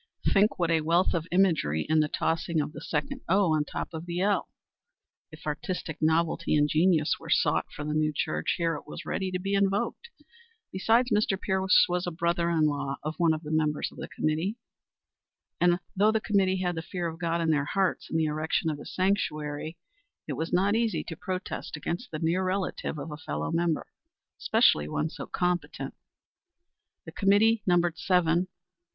[0.33, 3.93] Think what a wealth of imagery in the tossing of the second O on top
[3.93, 4.49] of the L.
[5.31, 9.29] If artistic novelty and genius were sought for the new church, here it was ready
[9.29, 10.09] to be invoked.
[10.71, 11.39] Besides, Mr.
[11.39, 14.55] Pierce was a brother in law of one of the members of the committee,
[15.59, 18.71] and, though the committee had the fear of God in their hearts in the erection
[18.71, 19.77] of his sanctuary,
[20.27, 23.85] it was not easy to protest against the near relative of a fellow member,
[24.39, 25.93] especially one so competent.
[27.05, 28.47] The committee numbered seven.